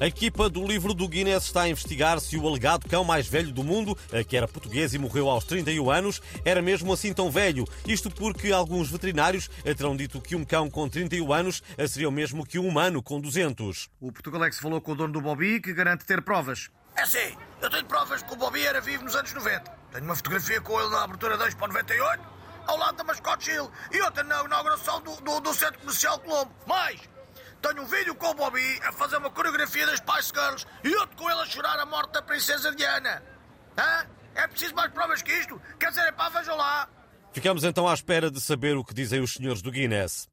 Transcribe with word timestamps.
A 0.00 0.06
equipa 0.06 0.48
do 0.48 0.64
livro 0.64 0.94
do 0.94 1.08
Guinness 1.08 1.46
está 1.46 1.62
a 1.62 1.68
investigar 1.68 2.20
se 2.20 2.36
o 2.36 2.46
alegado 2.46 2.88
cão 2.88 3.02
mais 3.02 3.26
velho 3.26 3.50
do 3.50 3.64
mundo, 3.64 3.98
que 4.28 4.36
era 4.36 4.46
português 4.46 4.94
e 4.94 4.98
morreu 4.98 5.28
aos 5.28 5.42
31 5.42 5.90
anos, 5.90 6.22
era 6.44 6.62
mesmo 6.62 6.92
assim 6.92 7.12
tão 7.12 7.32
velho. 7.32 7.64
Isto 7.84 8.08
porque 8.08 8.52
alguns 8.52 8.88
veterinários 8.88 9.50
terão 9.76 9.96
dito 9.96 10.20
que 10.20 10.36
um 10.36 10.44
cão 10.44 10.70
com 10.70 10.88
31 10.88 11.32
anos 11.32 11.62
seria 11.88 12.08
o 12.08 12.12
mesmo 12.12 12.46
que 12.46 12.60
um 12.60 12.68
humano 12.68 13.02
com 13.02 13.20
200. 13.20 13.90
O 14.00 14.12
Portugalex 14.12 14.60
falou 14.60 14.80
com 14.80 14.92
o 14.92 14.94
dono 14.94 15.12
do 15.12 15.20
Bobby, 15.20 15.60
que 15.60 15.74
garante 15.74 16.04
ter 16.04 16.22
provas. 16.22 16.70
É 16.94 17.04
sim, 17.04 17.36
eu 17.60 17.68
tenho 17.68 17.84
provas 17.86 18.22
que 18.22 18.32
o 18.32 18.36
Bobby 18.36 18.64
era 18.64 18.80
vivo 18.80 19.02
nos 19.02 19.16
anos 19.16 19.32
90. 19.32 19.68
Tenho 19.90 20.04
uma 20.04 20.14
fotografia 20.14 20.60
com 20.60 20.80
ele 20.80 20.90
na 20.90 21.02
abertura 21.02 21.36
2 21.36 21.54
para 21.54 21.66
98, 21.66 22.22
ao 22.68 22.78
lado 22.78 22.96
da 22.98 23.02
Mascote 23.02 23.50
Hill, 23.50 23.68
e 23.90 24.00
outra 24.00 24.22
na 24.22 24.44
inauguração 24.44 25.00
do, 25.02 25.16
do, 25.22 25.40
do 25.40 25.52
Centro 25.52 25.80
Comercial 25.80 26.20
Colombo. 26.20 26.52
Mais, 26.68 27.00
tenho 27.60 27.82
um 27.82 27.86
vídeo 27.86 28.14
com 28.14 28.28
o 28.28 28.34
Bobby 28.34 28.80
a 28.82 28.92
fazer 28.92 29.16
uma 29.16 29.30
coreografia 29.30 29.86
das 29.86 29.98
Spice 29.98 30.32
Girls 30.34 30.66
e 30.84 30.94
outro 30.96 31.16
com 31.16 31.30
ele 31.30 31.40
a 31.40 31.46
chorar 31.46 31.78
a 31.78 31.86
morte 31.86 32.12
da 32.12 32.22
Princesa 32.22 32.74
Diana. 32.74 33.22
Hã? 33.76 34.06
É 34.34 34.46
preciso 34.46 34.74
mais 34.74 34.92
provas 34.92 35.22
que 35.22 35.32
isto? 35.32 35.60
Quer 35.78 35.88
dizer, 35.88 36.02
é 36.02 36.12
pá, 36.12 36.28
vejam 36.28 36.56
lá. 36.56 36.88
Ficamos 37.32 37.64
então 37.64 37.88
à 37.88 37.94
espera 37.94 38.30
de 38.30 38.40
saber 38.40 38.76
o 38.76 38.84
que 38.84 38.94
dizem 38.94 39.20
os 39.20 39.34
senhores 39.34 39.62
do 39.62 39.70
Guinness. 39.70 40.28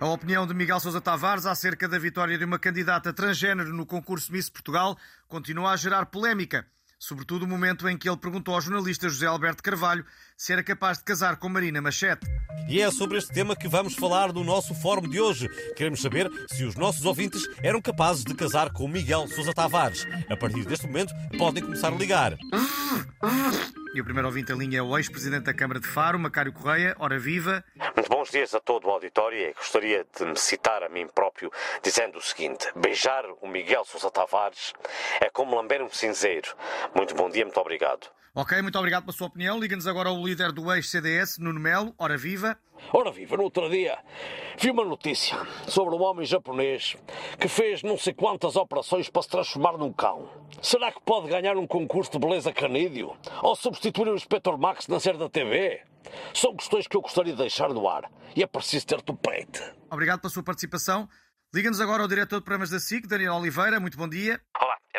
A 0.00 0.06
opinião 0.06 0.46
de 0.46 0.54
Miguel 0.54 0.80
Sousa 0.80 1.00
Tavares 1.00 1.46
acerca 1.46 1.88
da 1.88 1.98
vitória 1.98 2.36
de 2.36 2.44
uma 2.44 2.58
candidata 2.58 3.12
transgênero 3.12 3.72
no 3.72 3.86
concurso 3.86 4.32
Miss 4.32 4.50
Portugal 4.50 4.98
continua 5.28 5.70
a 5.70 5.76
gerar 5.76 6.06
polémica. 6.06 6.66
Sobretudo 7.02 7.42
o 7.42 7.48
momento 7.48 7.88
em 7.88 7.98
que 7.98 8.08
ele 8.08 8.16
perguntou 8.16 8.54
ao 8.54 8.60
jornalista 8.60 9.08
José 9.08 9.26
Alberto 9.26 9.60
Carvalho 9.60 10.06
se 10.36 10.52
era 10.52 10.62
capaz 10.62 10.98
de 10.98 11.04
casar 11.04 11.34
com 11.34 11.48
Marina 11.48 11.82
Machete. 11.82 12.24
E 12.68 12.80
é 12.80 12.88
sobre 12.92 13.18
este 13.18 13.32
tema 13.32 13.56
que 13.56 13.66
vamos 13.66 13.96
falar 13.96 14.32
no 14.32 14.44
nosso 14.44 14.72
fórum 14.72 15.08
de 15.08 15.20
hoje. 15.20 15.48
Queremos 15.74 16.00
saber 16.00 16.30
se 16.46 16.62
os 16.62 16.76
nossos 16.76 17.04
ouvintes 17.04 17.42
eram 17.60 17.82
capazes 17.82 18.22
de 18.22 18.32
casar 18.34 18.72
com 18.72 18.86
Miguel 18.86 19.26
Sousa 19.26 19.52
Tavares. 19.52 20.06
A 20.30 20.36
partir 20.36 20.64
deste 20.64 20.86
momento, 20.86 21.12
podem 21.36 21.64
começar 21.64 21.88
a 21.88 21.96
ligar. 21.96 22.38
E 23.94 24.00
o 24.00 24.04
primeiro 24.04 24.26
ouvinte 24.26 24.50
em 24.50 24.56
linha 24.56 24.78
é 24.78 24.82
o 24.82 24.96
ex-presidente 24.96 25.44
da 25.44 25.52
Câmara 25.52 25.78
de 25.78 25.86
Faro, 25.86 26.18
Macário 26.18 26.50
Correia. 26.50 26.96
Ora 26.98 27.18
viva! 27.18 27.62
Muito 27.94 28.08
bons 28.08 28.30
dias 28.30 28.54
a 28.54 28.60
todo 28.60 28.86
o 28.86 28.90
auditório 28.90 29.38
e 29.38 29.52
gostaria 29.52 30.06
de 30.18 30.24
me 30.24 30.36
citar 30.36 30.82
a 30.82 30.88
mim 30.88 31.06
próprio 31.06 31.52
dizendo 31.82 32.16
o 32.16 32.22
seguinte: 32.22 32.66
beijar 32.74 33.22
o 33.42 33.46
Miguel 33.46 33.84
Sousa 33.84 34.10
Tavares 34.10 34.72
é 35.20 35.28
como 35.28 35.54
lamber 35.54 35.82
um 35.82 35.90
cinzeiro. 35.90 36.56
Muito 36.94 37.14
bom 37.14 37.28
dia, 37.28 37.44
muito 37.44 37.60
obrigado. 37.60 38.06
Ok, 38.34 38.62
muito 38.62 38.78
obrigado 38.78 39.02
pela 39.02 39.12
sua 39.12 39.26
opinião. 39.26 39.60
Liga-nos 39.60 39.86
agora 39.86 40.10
o 40.10 40.26
líder 40.26 40.52
do 40.52 40.72
ex-CDS, 40.72 41.36
Nuno 41.36 41.60
Melo. 41.60 41.94
Ora 41.98 42.16
viva! 42.16 42.56
Ora 42.90 43.10
viva, 43.10 43.36
no 43.36 43.44
outro 43.44 43.68
dia 43.68 43.98
vi 44.58 44.70
uma 44.70 44.84
notícia 44.84 45.36
sobre 45.66 45.94
um 45.94 46.02
homem 46.02 46.24
japonês 46.24 46.96
que 47.38 47.48
fez 47.48 47.82
não 47.82 47.98
sei 47.98 48.12
quantas 48.12 48.56
operações 48.56 49.08
para 49.10 49.22
se 49.22 49.28
transformar 49.28 49.76
num 49.76 49.92
cão. 49.92 50.28
Será 50.62 50.92
que 50.92 51.00
pode 51.02 51.28
ganhar 51.28 51.56
um 51.56 51.66
concurso 51.66 52.12
de 52.12 52.18
beleza 52.18 52.52
canídeo? 52.52 53.16
Ou 53.42 53.56
substituir 53.56 54.08
o 54.08 54.14
Inspector 54.14 54.56
Max 54.58 54.88
na 54.88 55.00
série 55.00 55.18
da 55.18 55.28
TV? 55.28 55.82
São 56.34 56.54
questões 56.54 56.86
que 56.86 56.96
eu 56.96 57.00
gostaria 57.00 57.32
de 57.32 57.38
deixar 57.38 57.70
no 57.70 57.88
ar 57.88 58.10
e 58.36 58.42
é 58.42 58.46
preciso 58.46 58.86
ter 58.86 59.02
tupete. 59.02 59.62
Obrigado 59.90 60.20
pela 60.20 60.32
sua 60.32 60.42
participação. 60.42 61.08
Liga-nos 61.54 61.80
agora 61.80 62.02
ao 62.02 62.08
diretor 62.08 62.38
de 62.38 62.44
programas 62.44 62.70
da 62.70 62.78
SIC, 62.78 63.06
Daniel 63.06 63.34
Oliveira. 63.34 63.78
Muito 63.78 63.98
bom 63.98 64.08
dia. 64.08 64.40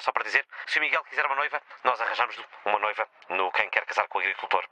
Era 0.00 0.04
só 0.06 0.12
para 0.12 0.24
dizer, 0.24 0.46
se 0.66 0.78
o 0.78 0.80
Miguel 0.80 1.04
quiser 1.04 1.26
uma 1.26 1.36
noiva, 1.36 1.60
nós 1.84 2.00
arranjamos 2.00 2.34
uma 2.64 2.78
noiva 2.78 3.06
no 3.28 3.52
Quem 3.52 3.68
Quer 3.68 3.84
Casar 3.84 4.08
com 4.08 4.16
o 4.16 4.20
Agricultor. 4.22 4.64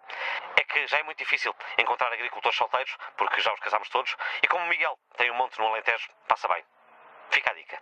É 0.56 0.64
que 0.64 0.86
já 0.86 0.98
é 0.98 1.02
muito 1.02 1.18
difícil 1.18 1.54
encontrar 1.78 2.10
agricultores 2.10 2.56
solteiros, 2.56 2.96
porque 3.18 3.42
já 3.42 3.52
os 3.52 3.60
casamos 3.60 3.90
todos, 3.90 4.16
e 4.42 4.48
como 4.48 4.64
o 4.64 4.68
Miguel 4.70 4.98
tem 5.18 5.30
um 5.30 5.36
monte 5.36 5.58
no 5.58 5.66
Alentejo, 5.66 6.08
passa 6.26 6.48
bem. 6.48 6.64
Fica 7.30 7.50
a 7.50 7.54
dica. 7.54 7.78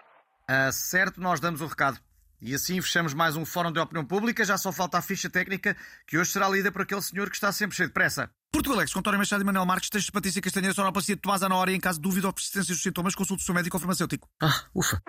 Ah, 0.49 0.73
certo, 0.73 1.21
nós 1.21 1.39
damos 1.39 1.61
o 1.61 1.67
recado. 1.69 2.01
E 2.43 2.53
assim 2.53 2.83
fechamos 2.83 3.15
mais 3.15 3.37
um 3.37 3.47
Fórum 3.47 3.71
de 3.71 3.79
Opinião 3.79 4.05
Pública. 4.05 4.45
Já 4.45 4.59
só 4.59 4.73
falta 4.73 4.99
a 4.99 5.03
ficha 5.03 5.31
técnica, 5.31 5.77
que 6.05 6.19
hoje 6.19 6.33
será 6.33 6.49
lida 6.49 6.73
por 6.73 6.83
aquele 6.83 7.01
senhor 7.01 7.31
que 7.31 7.37
está 7.37 7.53
sempre 7.53 7.77
cheio 7.77 7.89
de 7.89 7.95
pressa. 7.95 8.29
Portugalex, 8.53 8.93
com 8.93 8.99
António 8.99 9.21
Machado 9.21 9.43
e 9.43 9.47
Manuel 9.47 9.67
Marques, 9.67 9.89
textos 9.89 10.07
de 10.07 10.13
Patrícia 10.13 10.43
Castanheira, 10.43 10.75
sonoplastia 10.75 11.15
de 11.15 11.23
Tomás 11.23 11.43
na 11.43 11.55
hora 11.55 11.71
e 11.71 11.77
em 11.77 11.81
caso 11.81 12.01
de 12.01 12.03
dúvida 12.03 12.27
ou 12.27 12.33
persistência 12.33 12.75
dos 12.75 12.83
sintomas, 12.83 13.15
consulte 13.15 13.45
o 13.45 13.47
seu 13.47 13.55
médico 13.55 13.77
ou 13.77 13.81
farmacêutico. 13.81 14.29
Ah, 14.43 14.65
ufa. 14.75 15.01